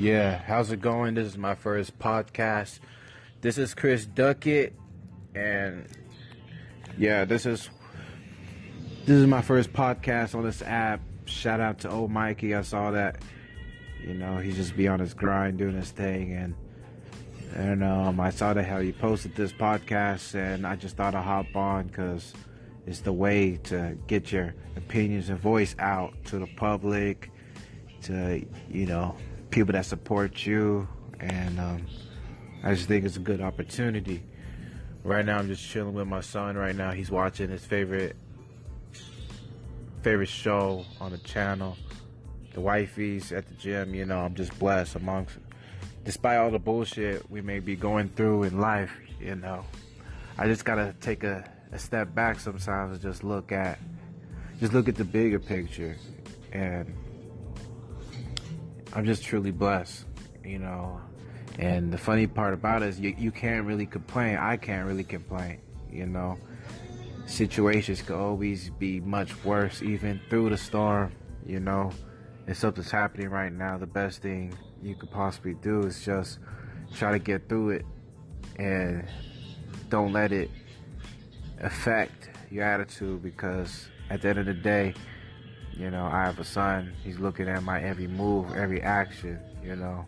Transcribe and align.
Yeah, 0.00 0.38
how's 0.38 0.72
it 0.72 0.80
going? 0.80 1.12
This 1.12 1.26
is 1.26 1.36
my 1.36 1.54
first 1.54 1.98
podcast. 1.98 2.78
This 3.42 3.58
is 3.58 3.74
Chris 3.74 4.06
Duckett, 4.06 4.74
and 5.34 5.86
yeah, 6.96 7.26
this 7.26 7.44
is 7.44 7.68
this 9.04 9.18
is 9.18 9.26
my 9.26 9.42
first 9.42 9.74
podcast 9.74 10.34
on 10.34 10.42
this 10.42 10.62
app. 10.62 11.02
Shout 11.26 11.60
out 11.60 11.80
to 11.80 11.90
old 11.90 12.10
Mikey. 12.10 12.54
I 12.54 12.62
saw 12.62 12.92
that. 12.92 13.20
You 14.02 14.14
know, 14.14 14.38
he 14.38 14.52
just 14.52 14.74
be 14.74 14.88
on 14.88 15.00
his 15.00 15.12
grind 15.12 15.58
doing 15.58 15.76
his 15.76 15.90
thing, 15.90 16.32
and 16.32 16.54
and 17.54 17.84
um, 17.84 18.20
I 18.20 18.30
saw 18.30 18.54
that 18.54 18.64
how 18.64 18.80
he 18.80 18.92
posted 18.92 19.36
this 19.36 19.52
podcast, 19.52 20.34
and 20.34 20.66
I 20.66 20.76
just 20.76 20.96
thought 20.96 21.14
I'd 21.14 21.24
hop 21.24 21.54
on 21.54 21.88
because 21.88 22.32
it's 22.86 23.00
the 23.00 23.12
way 23.12 23.58
to 23.64 23.98
get 24.06 24.32
your 24.32 24.54
opinions 24.76 25.28
and 25.28 25.38
voice 25.38 25.76
out 25.78 26.14
to 26.24 26.38
the 26.38 26.48
public, 26.56 27.30
to 28.04 28.42
you 28.70 28.86
know 28.86 29.14
people 29.50 29.72
that 29.72 29.84
support 29.84 30.46
you, 30.46 30.88
and 31.18 31.58
um, 31.58 31.86
I 32.62 32.74
just 32.74 32.88
think 32.88 33.04
it's 33.04 33.16
a 33.16 33.20
good 33.20 33.40
opportunity. 33.40 34.22
Right 35.02 35.24
now, 35.24 35.38
I'm 35.38 35.48
just 35.48 35.66
chilling 35.66 35.94
with 35.94 36.06
my 36.06 36.20
son. 36.20 36.56
Right 36.56 36.76
now, 36.76 36.92
he's 36.92 37.10
watching 37.10 37.50
his 37.50 37.64
favorite 37.64 38.16
favorite 40.02 40.28
show 40.28 40.84
on 41.00 41.12
the 41.12 41.18
channel. 41.18 41.76
The 42.54 42.60
wifey's 42.60 43.32
at 43.32 43.46
the 43.48 43.54
gym. 43.54 43.94
You 43.94 44.06
know, 44.06 44.18
I'm 44.18 44.34
just 44.34 44.58
blessed 44.58 44.96
amongst, 44.96 45.38
despite 46.04 46.38
all 46.38 46.50
the 46.50 46.58
bullshit 46.58 47.30
we 47.30 47.40
may 47.40 47.60
be 47.60 47.76
going 47.76 48.08
through 48.10 48.44
in 48.44 48.60
life. 48.60 48.92
You 49.20 49.36
know, 49.36 49.64
I 50.38 50.46
just 50.46 50.64
gotta 50.64 50.94
take 51.00 51.24
a, 51.24 51.50
a 51.72 51.78
step 51.78 52.14
back 52.14 52.40
sometimes 52.40 52.92
and 52.92 53.00
just 53.00 53.24
look 53.24 53.52
at, 53.52 53.78
just 54.58 54.72
look 54.72 54.88
at 54.88 54.96
the 54.96 55.04
bigger 55.04 55.38
picture, 55.38 55.96
and 56.52 56.94
I'm 58.92 59.04
just 59.04 59.22
truly 59.22 59.52
blessed, 59.52 60.04
you 60.44 60.58
know. 60.58 61.00
And 61.58 61.92
the 61.92 61.98
funny 61.98 62.26
part 62.26 62.54
about 62.54 62.82
it 62.82 62.88
is 62.88 63.00
you, 63.00 63.14
you 63.18 63.30
can't 63.30 63.66
really 63.66 63.86
complain. 63.86 64.36
I 64.36 64.56
can't 64.56 64.86
really 64.86 65.04
complain, 65.04 65.60
you 65.90 66.06
know. 66.06 66.38
Situations 67.26 68.02
could 68.02 68.16
always 68.16 68.70
be 68.70 68.98
much 69.00 69.44
worse, 69.44 69.82
even 69.82 70.20
through 70.28 70.50
the 70.50 70.56
storm, 70.56 71.12
you 71.46 71.60
know. 71.60 71.92
If 72.46 72.56
something's 72.56 72.90
happening 72.90 73.28
right 73.28 73.52
now, 73.52 73.78
the 73.78 73.86
best 73.86 74.22
thing 74.22 74.54
you 74.82 74.96
could 74.96 75.10
possibly 75.10 75.54
do 75.54 75.80
is 75.82 76.04
just 76.04 76.38
try 76.92 77.12
to 77.12 77.18
get 77.18 77.48
through 77.48 77.70
it 77.70 77.86
and 78.56 79.06
don't 79.88 80.12
let 80.12 80.32
it 80.32 80.50
affect 81.60 82.30
your 82.50 82.64
attitude 82.64 83.22
because 83.22 83.88
at 84.08 84.22
the 84.22 84.28
end 84.30 84.38
of 84.38 84.46
the 84.46 84.54
day, 84.54 84.94
you 85.80 85.90
know, 85.90 86.04
I 86.04 86.24
have 86.24 86.38
a 86.38 86.44
son. 86.44 86.92
He's 87.02 87.18
looking 87.18 87.48
at 87.48 87.62
my 87.62 87.80
every 87.80 88.06
move, 88.06 88.54
every 88.54 88.82
action. 88.82 89.38
You 89.64 89.76
know, 89.76 90.04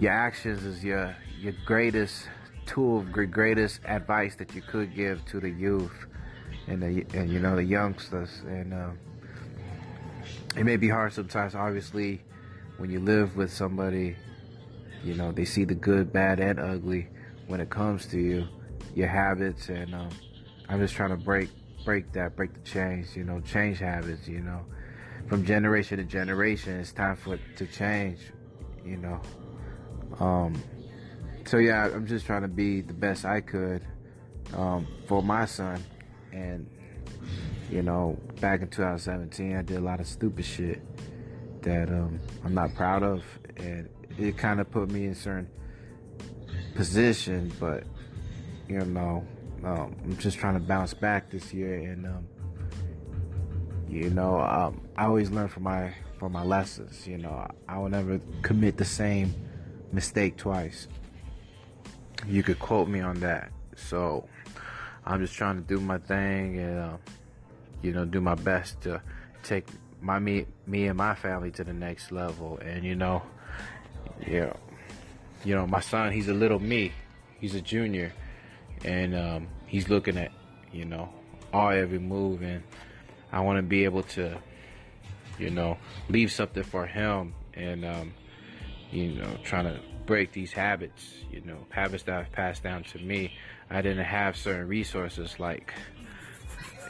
your 0.00 0.10
actions 0.10 0.64
is 0.64 0.82
your 0.82 1.14
your 1.38 1.54
greatest 1.64 2.28
tool, 2.66 3.02
greatest 3.02 3.80
advice 3.84 4.34
that 4.36 4.52
you 4.52 4.62
could 4.62 4.92
give 4.96 5.24
to 5.26 5.38
the 5.38 5.48
youth 5.48 6.06
and 6.66 6.82
the 6.82 7.06
and 7.16 7.30
you 7.30 7.38
know 7.38 7.54
the 7.54 7.62
youngsters. 7.62 8.42
And 8.48 8.74
um, 8.74 8.98
it 10.56 10.64
may 10.64 10.76
be 10.76 10.88
hard 10.88 11.12
sometimes. 11.12 11.54
Obviously, 11.54 12.22
when 12.78 12.90
you 12.90 12.98
live 12.98 13.36
with 13.36 13.52
somebody, 13.52 14.16
you 15.04 15.14
know 15.14 15.30
they 15.30 15.44
see 15.44 15.62
the 15.62 15.74
good, 15.74 16.12
bad, 16.12 16.40
and 16.40 16.58
ugly 16.58 17.06
when 17.46 17.60
it 17.60 17.70
comes 17.70 18.06
to 18.06 18.18
you, 18.18 18.44
your 18.96 19.08
habits, 19.08 19.68
and 19.68 19.94
um, 19.94 20.10
I'm 20.68 20.80
just 20.80 20.94
trying 20.94 21.10
to 21.10 21.16
break 21.16 21.48
break 21.84 22.12
that, 22.12 22.36
break 22.36 22.52
the 22.54 22.60
chains, 22.60 23.16
you 23.16 23.24
know, 23.24 23.40
change 23.40 23.78
habits, 23.78 24.28
you 24.28 24.40
know. 24.40 24.64
From 25.28 25.44
generation 25.44 25.98
to 25.98 26.04
generation, 26.04 26.80
it's 26.80 26.92
time 26.92 27.16
for 27.16 27.34
it 27.34 27.40
to 27.56 27.66
change, 27.66 28.18
you 28.84 28.96
know. 28.96 29.20
Um, 30.18 30.60
so 31.46 31.58
yeah, 31.58 31.86
I'm 31.86 32.06
just 32.06 32.26
trying 32.26 32.42
to 32.42 32.48
be 32.48 32.80
the 32.80 32.94
best 32.94 33.24
I 33.24 33.40
could 33.40 33.82
um, 34.54 34.86
for 35.06 35.22
my 35.22 35.46
son, 35.46 35.82
and 36.32 36.68
you 37.70 37.82
know, 37.82 38.18
back 38.40 38.62
in 38.62 38.68
2017, 38.68 39.56
I 39.56 39.62
did 39.62 39.76
a 39.76 39.80
lot 39.80 40.00
of 40.00 40.06
stupid 40.06 40.44
shit 40.44 40.82
that 41.62 41.88
um, 41.88 42.18
I'm 42.44 42.54
not 42.54 42.74
proud 42.74 43.02
of, 43.02 43.22
and 43.56 43.88
it 44.18 44.36
kind 44.36 44.60
of 44.60 44.70
put 44.70 44.90
me 44.90 45.06
in 45.06 45.14
certain 45.14 45.48
position, 46.74 47.52
but 47.60 47.84
you 48.68 48.80
know, 48.80 49.26
um, 49.64 49.96
I'm 50.04 50.16
just 50.16 50.38
trying 50.38 50.54
to 50.54 50.60
bounce 50.60 50.94
back 50.94 51.30
this 51.30 51.52
year, 51.52 51.74
and 51.74 52.06
um, 52.06 52.26
you 53.88 54.10
know, 54.10 54.40
um, 54.40 54.80
I 54.96 55.04
always 55.04 55.30
learn 55.30 55.48
from 55.48 55.64
my 55.64 55.92
from 56.18 56.32
my 56.32 56.42
lessons. 56.42 57.06
You 57.06 57.18
know, 57.18 57.46
I 57.68 57.78
will 57.78 57.90
never 57.90 58.20
commit 58.42 58.76
the 58.76 58.84
same 58.84 59.34
mistake 59.92 60.36
twice. 60.36 60.88
You 62.26 62.42
could 62.42 62.58
quote 62.58 62.88
me 62.88 63.00
on 63.00 63.20
that. 63.20 63.50
So 63.76 64.28
I'm 65.04 65.20
just 65.20 65.34
trying 65.34 65.56
to 65.56 65.62
do 65.62 65.80
my 65.80 65.98
thing 65.98 66.58
and 66.58 66.78
uh, 66.78 66.96
you 67.82 67.92
know 67.92 68.04
do 68.04 68.20
my 68.20 68.34
best 68.34 68.80
to 68.82 69.02
take 69.42 69.66
my 70.00 70.18
me 70.18 70.46
me 70.66 70.86
and 70.86 70.96
my 70.96 71.14
family 71.14 71.50
to 71.52 71.64
the 71.64 71.72
next 71.74 72.12
level. 72.12 72.58
And 72.64 72.84
you 72.84 72.94
know, 72.94 73.22
yeah, 74.26 74.54
you 75.44 75.54
know, 75.54 75.66
my 75.66 75.80
son, 75.80 76.12
he's 76.12 76.28
a 76.28 76.34
little 76.34 76.58
me. 76.58 76.92
He's 77.40 77.54
a 77.54 77.60
junior 77.60 78.12
and 78.84 79.14
um, 79.14 79.48
he's 79.66 79.88
looking 79.88 80.16
at 80.16 80.32
you 80.72 80.84
know 80.84 81.08
all 81.52 81.70
every 81.70 81.98
move, 81.98 82.42
and 82.42 82.62
I 83.32 83.40
want 83.40 83.58
to 83.58 83.62
be 83.62 83.84
able 83.84 84.02
to 84.04 84.38
you 85.38 85.50
know 85.50 85.78
leave 86.08 86.32
something 86.32 86.62
for 86.62 86.86
him, 86.86 87.34
and 87.54 87.84
um, 87.84 88.14
you 88.90 89.14
know 89.14 89.36
trying 89.42 89.64
to 89.64 89.80
break 90.06 90.32
these 90.32 90.52
habits, 90.52 91.14
you 91.30 91.40
know 91.42 91.58
habits 91.70 92.04
that 92.04 92.18
I've 92.18 92.32
passed 92.32 92.62
down 92.62 92.84
to 92.84 92.98
me. 92.98 93.32
I 93.70 93.82
didn't 93.82 94.04
have 94.04 94.36
certain 94.36 94.66
resources 94.68 95.38
like 95.38 95.74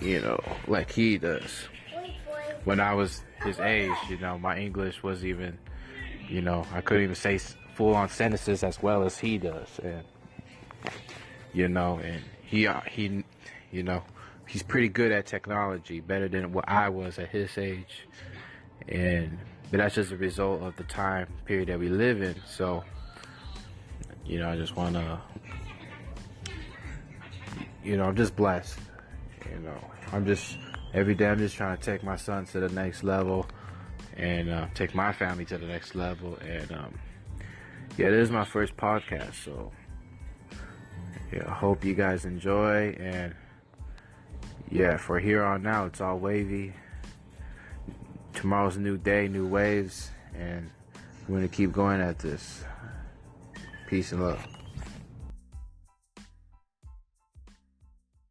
you 0.00 0.20
know 0.20 0.40
like 0.66 0.90
he 0.90 1.18
does. 1.18 1.68
When 2.64 2.80
I 2.80 2.94
was 2.94 3.22
his 3.44 3.60
age, 3.60 3.92
you 4.08 4.16
know, 4.16 4.38
my 4.38 4.58
English 4.58 5.02
was 5.02 5.22
even, 5.22 5.58
you 6.28 6.40
know, 6.40 6.66
I 6.72 6.80
couldn't 6.80 7.02
even 7.02 7.14
say 7.14 7.38
full 7.74 7.94
on 7.94 8.08
sentences 8.08 8.64
as 8.64 8.82
well 8.82 9.04
as 9.04 9.18
he 9.18 9.36
does, 9.36 9.78
and 9.82 10.02
you 11.54 11.68
know, 11.68 11.98
and 12.02 12.20
he 12.42 12.66
uh, 12.66 12.80
he, 12.82 13.24
you 13.70 13.82
know, 13.82 14.02
he's 14.46 14.62
pretty 14.62 14.88
good 14.88 15.12
at 15.12 15.26
technology, 15.26 16.00
better 16.00 16.28
than 16.28 16.52
what 16.52 16.68
I 16.68 16.88
was 16.90 17.18
at 17.18 17.28
his 17.28 17.56
age, 17.56 18.06
and 18.88 19.38
but 19.70 19.78
that's 19.78 19.94
just 19.94 20.12
a 20.12 20.16
result 20.16 20.62
of 20.62 20.76
the 20.76 20.84
time 20.84 21.28
period 21.46 21.68
that 21.68 21.78
we 21.78 21.88
live 21.88 22.20
in. 22.20 22.34
So, 22.46 22.84
you 24.26 24.38
know, 24.38 24.50
I 24.50 24.56
just 24.56 24.76
want 24.76 24.94
to, 24.94 25.20
you 27.82 27.96
know, 27.96 28.04
I'm 28.04 28.16
just 28.16 28.36
blessed. 28.36 28.78
You 29.50 29.60
know, 29.60 29.78
I'm 30.12 30.26
just 30.26 30.58
every 30.92 31.14
day 31.14 31.26
I'm 31.28 31.38
just 31.38 31.56
trying 31.56 31.76
to 31.76 31.82
take 31.82 32.02
my 32.02 32.16
son 32.16 32.44
to 32.46 32.60
the 32.60 32.68
next 32.68 33.04
level 33.04 33.46
and 34.16 34.50
uh, 34.50 34.66
take 34.74 34.94
my 34.94 35.12
family 35.12 35.44
to 35.46 35.58
the 35.58 35.66
next 35.66 35.94
level. 35.94 36.36
And 36.36 36.70
um, 36.72 36.98
yeah, 37.96 38.10
this 38.10 38.24
is 38.24 38.30
my 38.30 38.44
first 38.44 38.76
podcast, 38.76 39.44
so 39.44 39.72
yeah, 41.34 41.52
hope 41.52 41.84
you 41.84 41.94
guys 41.94 42.24
enjoy. 42.24 42.96
And 43.00 43.34
yeah, 44.70 44.96
for 44.96 45.18
here 45.18 45.42
on 45.42 45.66
out, 45.66 45.88
it's 45.88 46.00
all 46.00 46.18
wavy. 46.18 46.72
Tomorrow's 48.34 48.76
a 48.76 48.80
new 48.80 48.96
day, 48.96 49.28
new 49.28 49.46
waves, 49.46 50.10
and 50.34 50.70
we're 51.28 51.36
gonna 51.36 51.48
keep 51.48 51.72
going 51.72 52.00
at 52.00 52.18
this. 52.18 52.64
Peace 53.88 54.12
and 54.12 54.22
love. 54.22 54.46